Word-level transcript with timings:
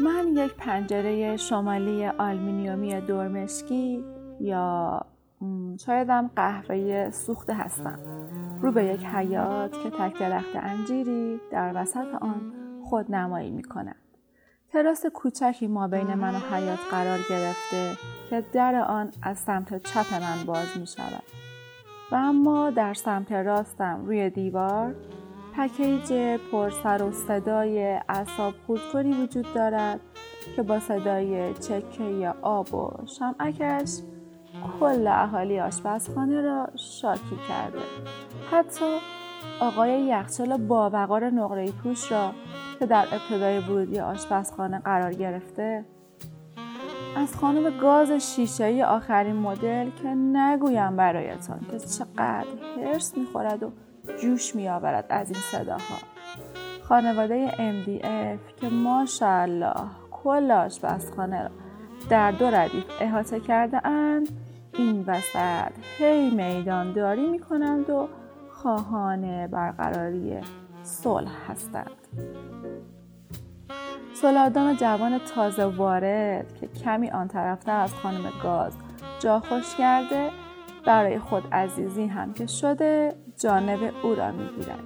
من 0.00 0.28
یک 0.28 0.54
پنجره 0.54 1.36
شمالی 1.36 2.06
آلمینیومی 2.06 3.00
دورمشکی 3.00 4.04
یا 4.40 5.00
شایدم 5.86 6.30
قهوه 6.36 7.10
سوخته 7.10 7.54
هستم 7.54 7.98
رو 8.60 8.72
به 8.72 8.84
یک 8.84 9.04
حیات 9.04 9.72
که 9.82 9.90
تک 9.90 10.18
درخت 10.18 10.56
انجیری 10.56 11.40
در 11.50 11.72
وسط 11.74 12.14
آن 12.20 12.52
خود 12.84 13.14
نمایی 13.14 13.50
می 13.50 13.62
کند. 13.62 13.96
تراس 14.72 15.06
کوچکی 15.06 15.66
ما 15.66 15.88
بین 15.88 16.14
من 16.14 16.34
و 16.34 16.38
حیات 16.38 16.78
قرار 16.90 17.18
گرفته 17.30 17.96
که 18.30 18.44
در 18.52 18.74
آن 18.74 19.10
از 19.22 19.38
سمت 19.38 19.82
چپ 19.82 20.14
من 20.14 20.44
باز 20.46 20.78
می 20.80 20.86
شود. 20.86 21.22
و 22.12 22.14
اما 22.14 22.70
در 22.70 22.94
سمت 22.94 23.32
راستم 23.32 24.04
روی 24.04 24.30
دیوار 24.30 24.94
پکیج 25.56 26.38
پر 26.52 26.70
سر 26.70 27.02
و 27.02 27.12
صدای 27.12 27.98
اعصاب 28.08 28.54
خودکنی 28.66 29.12
وجود 29.12 29.46
دارد 29.54 30.00
که 30.56 30.62
با 30.62 30.80
صدای 30.80 31.54
چکه 31.54 32.34
آب 32.42 32.74
و 32.74 33.06
شمعکش 33.06 33.98
کل 34.80 35.06
اهالی 35.06 35.60
آشپزخانه 35.60 36.40
را 36.40 36.66
شاکی 36.76 37.36
کرده. 37.48 37.78
حتی 38.50 38.98
آقای 39.60 40.02
یخچال 40.02 40.56
باوقار 40.56 41.30
نقره 41.30 41.72
پوش 41.72 42.12
را 42.12 42.32
که 42.78 42.86
در 42.86 43.06
ابتدای 43.12 43.58
ورودی 43.58 44.00
آشپزخانه 44.00 44.78
قرار 44.78 45.12
گرفته 45.12 45.84
از 47.16 47.36
خانم 47.36 47.78
گاز 47.78 48.10
شیشه‌ای 48.10 48.82
آخرین 48.82 49.36
مدل 49.36 49.90
که 50.02 50.08
نگویم 50.08 50.96
برایتان 50.96 51.60
که 51.70 51.78
چقدر 51.78 52.46
هرس 52.76 53.18
می‌خورد 53.18 53.62
و 53.62 53.70
جوش 54.22 54.54
میآورد 54.54 55.06
از 55.08 55.30
این 55.30 55.40
صداها. 55.40 55.98
خانواده 56.82 57.50
MDF 57.50 58.60
که 58.60 58.68
ماشاءالله 58.68 59.74
کل 60.10 60.50
آشپزخانه 60.50 61.42
را 61.42 61.50
در 62.10 62.30
دو 62.30 62.46
ردیف 62.46 62.84
احاطه 63.00 63.40
کرده 63.40 63.86
اند 63.86 64.28
این 64.74 65.04
وسط 65.06 65.72
هی 65.98 66.30
میدان 66.30 66.92
داری 66.92 67.26
می 67.26 67.38
کنند 67.38 67.90
و 67.90 68.08
خواهان 68.50 69.46
برقراری 69.46 70.40
صلح 70.82 71.50
هستند. 71.50 71.90
سولادان 74.14 74.76
جوان 74.76 75.18
تازه 75.34 75.64
وارد 75.64 76.54
که 76.60 76.66
کمی 76.66 77.10
آن 77.10 77.28
طرفتر 77.28 77.80
از 77.80 77.94
خانم 77.94 78.32
گاز 78.42 78.72
جا 79.20 79.40
خوش 79.40 79.76
کرده 79.76 80.30
برای 80.86 81.18
خود 81.18 81.42
عزیزی 81.52 82.06
هم 82.06 82.32
که 82.32 82.46
شده 82.46 83.14
جانب 83.38 83.92
او 84.02 84.14
را 84.14 84.32
می‌گیرد. 84.32 84.84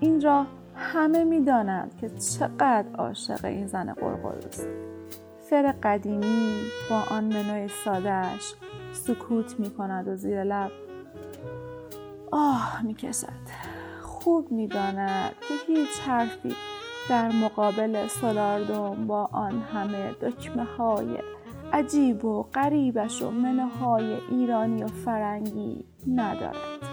این 0.00 0.20
را 0.20 0.46
همه 0.74 1.24
می‌دانند 1.24 1.96
که 2.00 2.08
چقدر 2.08 2.84
عاشق 2.98 3.44
این 3.44 3.66
زن 3.66 3.92
قرقروست 3.92 4.68
فر 5.50 5.74
قدیمی 5.82 6.52
با 6.90 7.02
آن 7.10 7.24
منوی 7.24 7.68
سادهش 7.84 8.54
سکوت 8.92 9.60
می 9.60 9.70
کند 9.70 10.08
و 10.08 10.16
زیر 10.16 10.44
لب 10.44 10.70
آه 12.32 12.82
می 12.82 12.94
کشد 12.94 13.68
خوب 14.02 14.52
می 14.52 14.66
داند 14.66 15.34
که 15.48 15.54
هیچ 15.66 16.00
حرفی 16.06 16.54
در 17.08 17.32
مقابل 17.32 18.06
سولاردوم 18.06 19.06
با 19.06 19.28
آن 19.32 19.60
همه 19.60 20.12
دکمه 20.12 20.64
های 20.64 21.18
عجیب 21.72 22.24
و 22.24 22.42
غریبش 22.42 23.22
و 23.22 23.30
منه 23.30 23.66
های 23.66 24.16
ایرانی 24.30 24.82
و 24.82 24.86
فرنگی 24.86 25.84
ندارد. 26.06 26.87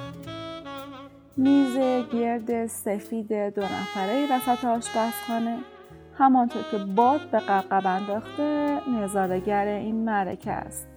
میز 1.37 1.77
گرد 2.13 2.65
سفید 2.65 3.55
دو 3.55 3.61
نفره 3.61 4.27
وسط 4.31 4.65
آشپزخانه. 4.65 5.57
همانطور 6.17 6.61
که 6.71 6.77
باد 6.77 7.21
به 7.31 7.39
قبقب 7.39 7.87
انداخته 7.87 8.79
نظارگر 8.89 9.65
این 9.65 10.05
معرکه 10.05 10.51
است. 10.51 10.87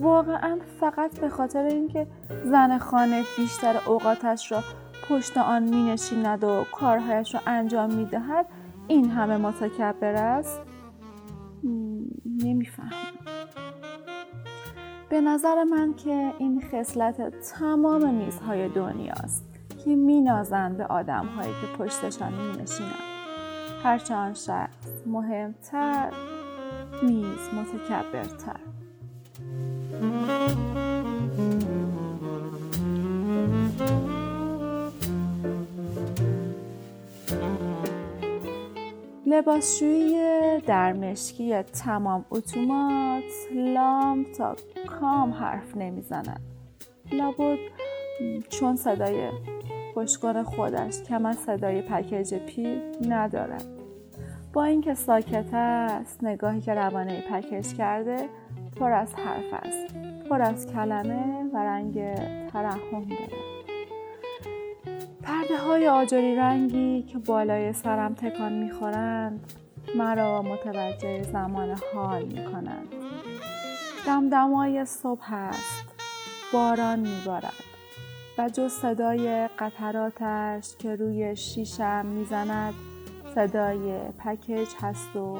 واقعا 0.00 0.58
فقط 0.80 1.20
به 1.20 1.28
خاطر 1.28 1.62
اینکه 1.62 2.06
زن 2.44 2.78
خانه 2.78 3.22
بیشتر 3.36 3.76
اوقاتش 3.86 4.52
را 4.52 4.62
پشت 5.08 5.38
آن 5.38 5.62
می 5.62 5.82
نشیند 5.82 6.44
و 6.44 6.64
کارهایش 6.72 7.34
را 7.34 7.40
انجام 7.46 7.94
می 7.94 8.04
دهد 8.04 8.46
این 8.88 9.10
همه 9.10 9.36
متکبر 9.36 10.14
است؟ 10.14 10.60
نمی‌فهمم. 12.44 12.90
به 15.08 15.20
نظر 15.20 15.64
من 15.64 15.94
که 15.94 16.32
این 16.38 16.60
خصلت 16.60 17.40
تمام 17.40 18.14
میزهای 18.14 18.68
دنیاست. 18.68 19.55
که 19.86 19.96
مینازند 19.96 20.76
به 20.76 20.86
آدم 20.86 21.26
هایی 21.26 21.52
که 21.60 21.84
پشتشان 21.84 22.32
می 22.32 22.62
نشینند 22.62 22.92
هرچه 23.82 24.14
آن 24.14 24.34
شخص 24.34 25.06
مهمتر 25.06 26.12
میز 27.02 27.38
متکبرتر. 27.54 28.60
لباسشویی 39.26 40.60
در 40.60 40.92
مشکی 40.92 41.62
تمام 41.62 42.24
اتومات 42.30 43.22
لام 43.54 44.24
تا 44.38 44.56
کام 45.00 45.32
حرف 45.32 45.76
نمی‌زند 45.76 46.40
لابد 47.12 47.58
چون 48.48 48.76
صدای 48.76 49.30
خوشگان 49.96 50.42
خودش 50.42 51.02
کم 51.02 51.26
از 51.26 51.36
صدای 51.36 51.82
پکیج 51.82 52.34
پیر 52.34 52.82
ندارد. 53.08 53.64
با 54.52 54.64
اینکه 54.64 54.94
ساکت 54.94 55.54
است 55.54 56.24
نگاهی 56.24 56.60
که 56.60 56.74
روانه 56.74 57.24
پکیج 57.30 57.76
کرده 57.76 58.28
پر 58.80 58.92
از 58.92 59.14
حرف 59.14 59.62
است. 59.62 59.94
پر 60.30 60.42
از 60.42 60.66
کلمه 60.66 61.50
و 61.52 61.58
رنگ 61.58 62.14
ترحم 62.52 63.04
دارد. 63.08 63.30
پرده 65.22 65.58
های 65.58 65.88
آجری 65.88 66.36
رنگی 66.36 67.02
که 67.02 67.18
بالای 67.18 67.72
سرم 67.72 68.14
تکان 68.14 68.52
می‌خورند 68.52 69.52
مرا 69.94 70.42
متوجه 70.42 71.22
زمان 71.22 71.76
حال 71.94 72.24
می‌کنند. 72.24 72.88
دمدمای 74.06 74.84
صبح 74.84 75.34
است. 75.34 75.84
باران 76.52 76.98
میبارد. 76.98 77.75
و 78.38 78.48
جز 78.48 78.72
صدای 78.72 79.48
قطراتش 79.58 80.76
که 80.78 80.96
روی 80.96 81.36
شیشم 81.36 82.06
می‌زند 82.06 82.74
صدای 83.34 83.98
پکیج 84.18 84.68
هست 84.80 85.16
و 85.16 85.38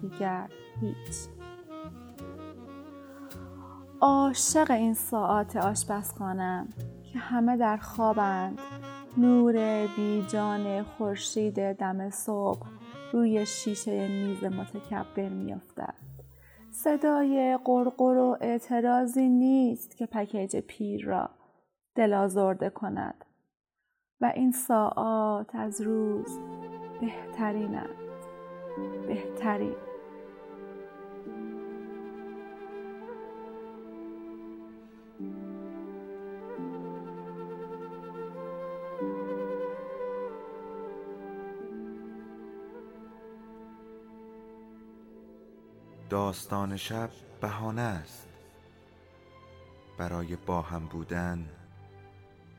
دیگر 0.00 0.48
هیچ. 0.80 1.28
عاشق 4.00 4.70
این 4.70 4.94
ساعات 4.94 5.56
آشپزخانم 5.56 6.68
که 7.12 7.18
همه 7.18 7.56
در 7.56 7.76
خوابند. 7.76 8.58
نور 9.16 9.86
بیجان 9.96 10.82
خورشید 10.82 11.72
دم 11.72 12.10
صبح 12.10 12.66
روی 13.12 13.46
شیشه 13.46 14.08
میز 14.08 14.44
متکبر 14.44 15.28
میافتد. 15.28 15.94
صدای 16.70 17.58
قرقر 17.64 18.16
و 18.16 18.36
اعتراضی 18.40 19.28
نیست 19.28 19.96
که 19.96 20.06
پکیج 20.06 20.56
پیر 20.56 21.06
را 21.06 21.30
دل 21.94 22.12
کند. 22.68 23.24
و 24.20 24.32
این 24.34 24.52
ساعات 24.52 25.54
از 25.54 25.80
روز 25.80 26.38
بهترینند 27.00 27.96
بهترین. 29.06 29.76
داستان 46.10 46.76
شب 46.76 47.10
بهانه 47.40 47.80
است. 47.80 48.28
برای 49.98 50.36
با 50.36 50.62
هم 50.62 50.86
بودن 50.86 51.48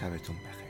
شبتون 0.00 0.36
بخیر. 0.36 0.69